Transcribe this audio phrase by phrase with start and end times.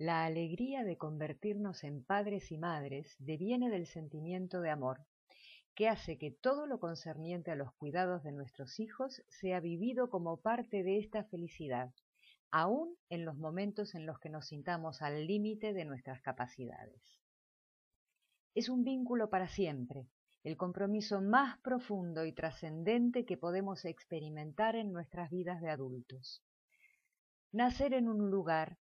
[0.00, 5.04] La alegría de convertirnos en padres y madres deviene del sentimiento de amor,
[5.74, 10.38] que hace que todo lo concerniente a los cuidados de nuestros hijos sea vivido como
[10.38, 11.92] parte de esta felicidad,
[12.50, 17.20] aun en los momentos en los que nos sintamos al límite de nuestras capacidades.
[18.54, 20.08] Es un vínculo para siempre,
[20.44, 26.42] el compromiso más profundo y trascendente que podemos experimentar en nuestras vidas de adultos.
[27.52, 28.78] Nacer en un lugar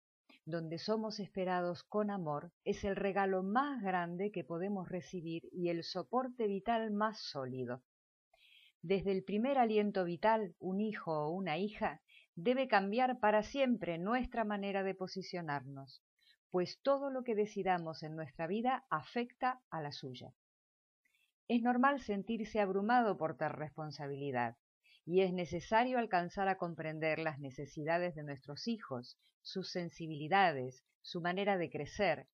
[0.49, 5.83] donde somos esperados con amor, es el regalo más grande que podemos recibir y el
[5.83, 7.83] soporte vital más sólido.
[8.81, 12.01] Desde el primer aliento vital, un hijo o una hija
[12.35, 16.01] debe cambiar para siempre nuestra manera de posicionarnos,
[16.49, 20.33] pues todo lo que decidamos en nuestra vida afecta a la suya.
[21.47, 24.55] Es normal sentirse abrumado por tal responsabilidad,
[25.11, 31.57] y es necesario alcanzar a comprender las necesidades de nuestros hijos, sus sensibilidades, su manera
[31.57, 32.27] de crecer,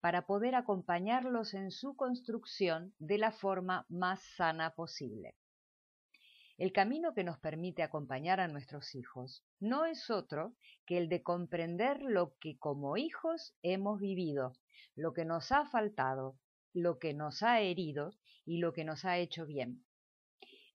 [0.00, 5.34] para poder acompañarlos en su construcción de la forma más sana posible.
[6.56, 10.54] El camino que nos permite acompañar a nuestros hijos no es otro
[10.86, 14.52] que el de comprender lo que como hijos hemos vivido,
[14.94, 16.38] lo que nos ha faltado,
[16.74, 18.12] lo que nos ha herido
[18.44, 19.84] y lo que nos ha hecho bien.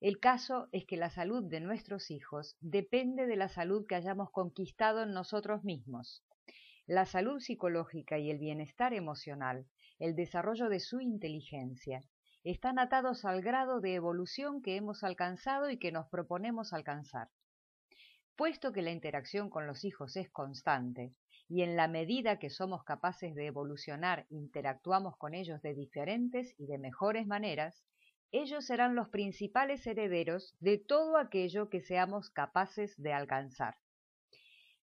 [0.06, 4.30] El caso es que la salud de nuestros hijos depende de la salud que hayamos
[4.30, 6.24] conquistado en nosotros mismos.
[6.86, 9.66] La salud psicológica y el bienestar emocional,
[9.98, 12.04] el desarrollo de su inteligencia,
[12.44, 17.30] están atados al grado de evolución que hemos alcanzado y que nos proponemos alcanzar.
[18.36, 21.16] Puesto que la interacción con los hijos es constante,
[21.50, 26.68] y en la medida que somos capaces de evolucionar interactuamos con ellos de diferentes y
[26.68, 27.84] de mejores maneras,
[28.38, 33.78] ellos serán los principales herederos de todo aquello que seamos capaces de alcanzar.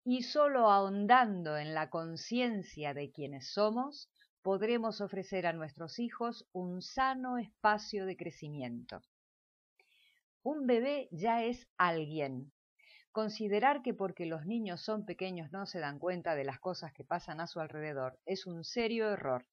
[0.04, 6.82] Y sólo ahondando en la conciencia de quienes somos, podremos ofrecer a nuestros hijos un
[6.82, 9.02] sano espacio de crecimiento.
[10.44, 12.52] Un bebé ya es alguien.
[13.14, 17.06] Considerar que porque los niños son pequeños no se dan cuenta de las cosas que
[17.06, 19.46] pasan a su alrededor es un serio error.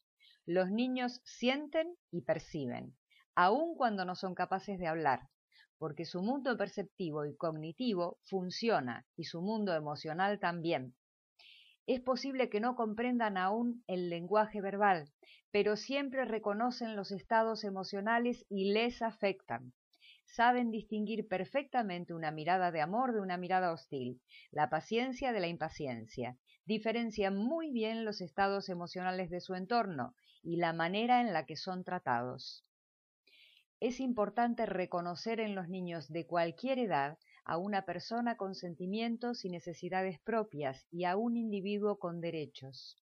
[0.47, 2.97] Los niños sienten y perciben
[3.37, 5.29] aun cuando no son capaces de hablar,
[5.79, 10.95] porque su mundo perceptivo y cognitivo funciona y su mundo emocional también.
[11.87, 15.13] Es posible que no comprendan aún el lenguaje verbal,
[15.51, 19.73] pero siempre reconocen los estados emocionales y les afectan.
[20.25, 25.49] Saben distinguir perfectamente una mirada de amor de una mirada hostil, la paciencia de la
[25.49, 26.39] impaciencia.
[26.65, 31.57] Diferencian muy bien los estados emocionales de su entorno y la manera en la que
[31.57, 32.65] son tratados
[33.87, 39.51] es importante reconocer en los niños de cualquier edad a una persona con sentimientos y
[39.51, 42.97] necesidades propias y a un individuo con derechos.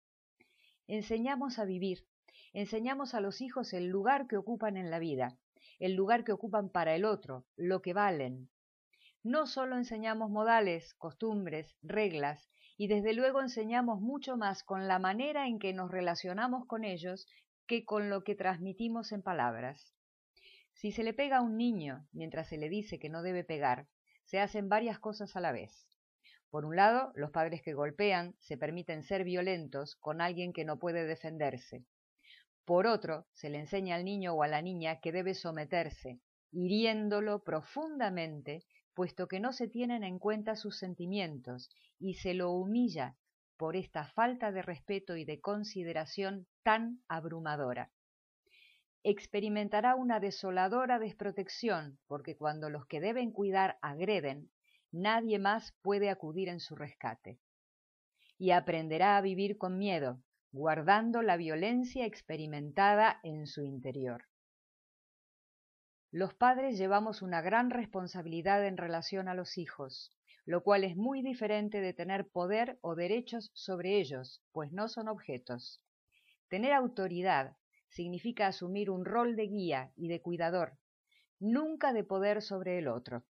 [0.86, 2.06] Enseñamos a vivir,
[2.54, 5.36] enseñamos a los hijos el lugar que ocupan en la vida,
[5.80, 8.48] el lugar que ocupan para el otro, lo que valen.
[9.22, 12.48] No solo enseñamos modales, costumbres, reglas,
[12.78, 17.26] y desde luego enseñamos mucho más con la manera en que nos relacionamos con ellos
[17.66, 19.94] que con lo que transmitimos en palabras.
[20.80, 23.86] Si se le pega a un niño mientras se le dice que no debe pegar,
[24.24, 25.86] se hacen varias cosas a la vez.
[26.48, 30.78] Por un lado, los padres que golpean se permiten ser violentos con alguien que no
[30.78, 31.84] puede defenderse.
[32.64, 36.18] Por otro, se le enseña al niño o a la niña que debe someterse,
[36.50, 38.64] hiriéndolo profundamente,
[38.94, 43.18] puesto que no se tienen en cuenta sus sentimientos, y se lo humilla
[43.58, 47.92] por esta falta de respeto y de consideración tan abrumadora
[49.02, 54.50] experimentará una desoladora desprotección, porque cuando los que deben cuidar agreden,
[54.92, 57.38] nadie más puede acudir en su rescate.
[58.38, 60.22] Y aprenderá a vivir con miedo,
[60.52, 64.24] guardando la violencia experimentada en su interior.
[66.10, 70.12] Los padres llevamos una gran responsabilidad en relación a los hijos,
[70.44, 75.06] lo cual es muy diferente de tener poder o derechos sobre ellos, pues no son
[75.06, 75.80] objetos.
[76.48, 77.56] Tener autoridad
[77.90, 80.78] significa asumir un rol de guía y de cuidador,
[81.38, 83.24] nunca de poder sobre el otro.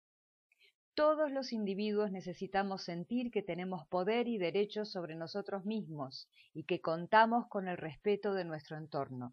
[0.95, 6.81] Todos los individuos necesitamos sentir que tenemos poder y derechos sobre nosotros mismos y que
[6.81, 9.33] contamos con el respeto de nuestro entorno.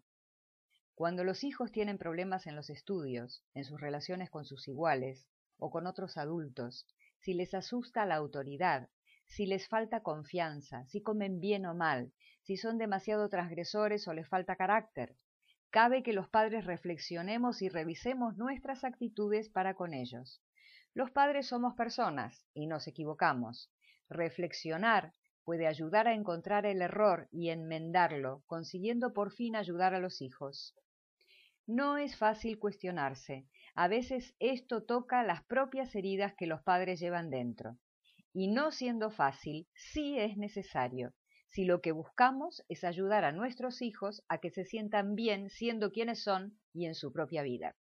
[0.94, 5.26] Cuando los hijos tienen problemas en los estudios, en sus relaciones con sus iguales
[5.58, 6.86] o con otros adultos,
[7.18, 8.88] si les asusta la autoridad,
[9.26, 12.12] si les falta confianza, si comen bien o mal,
[12.42, 15.16] si son demasiado transgresores o les falta carácter.
[15.70, 20.42] Cabe que los padres reflexionemos y revisemos nuestras actitudes para con ellos.
[20.94, 23.70] Los padres somos personas y nos equivocamos.
[24.08, 25.12] Reflexionar
[25.44, 30.74] puede ayudar a encontrar el error y enmendarlo, consiguiendo por fin ayudar a los hijos.
[31.66, 33.46] No es fácil cuestionarse.
[33.74, 37.76] A veces esto toca las propias heridas que los padres llevan dentro.
[38.38, 41.14] Y no siendo fácil, sí es necesario,
[41.48, 45.90] si lo que buscamos es ayudar a nuestros hijos a que se sientan bien siendo
[45.90, 47.78] quienes son y en su propia vida.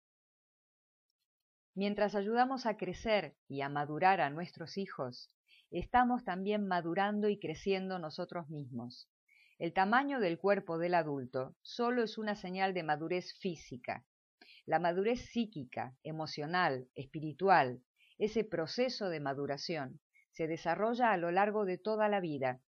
[1.74, 5.32] Mientras ayudamos a crecer y a madurar a nuestros hijos,
[5.70, 9.10] estamos también madurando y creciendo nosotros mismos.
[9.58, 14.06] El tamaño del cuerpo del adulto solo es una señal de madurez física.
[14.66, 17.82] La madurez psíquica, emocional, espiritual,
[18.18, 20.02] ese proceso de maduración,
[20.32, 22.62] se desarrolla a lo largo de toda la vida.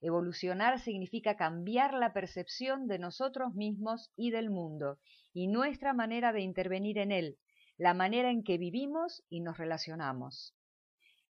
[0.00, 4.98] Evolucionar significa cambiar la percepción de nosotros mismos y del mundo,
[5.32, 7.38] y nuestra manera de intervenir en él,
[7.76, 10.54] la manera en que vivimos y nos relacionamos.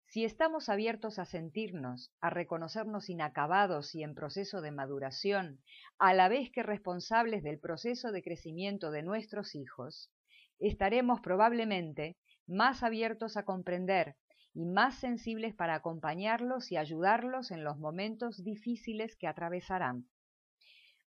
[0.07, 5.61] Si estamos abiertos a sentirnos, a reconocernos inacabados y en proceso de maduración,
[5.97, 10.11] a la vez que responsables del proceso de crecimiento de nuestros hijos,
[10.59, 12.17] estaremos probablemente
[12.47, 14.15] más abiertos a comprender
[14.55, 20.07] y más sensibles para acompañarlos y ayudarlos en los momentos difíciles que atravesarán.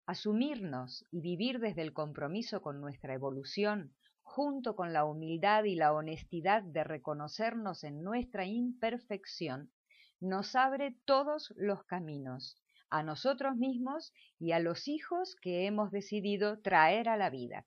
[0.05, 3.95] Asumirnos y vivir desde el compromiso con nuestra evolución
[4.27, 9.71] junto con la humildad y la honestidad de reconocernos en nuestra imperfección,
[10.21, 12.61] nos abre todos los caminos,
[12.91, 17.65] a nosotros mismos y a los hijos que hemos decidido traer a la vida.